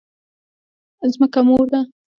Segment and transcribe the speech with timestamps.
[1.11, 1.79] ځمکه مور ده؟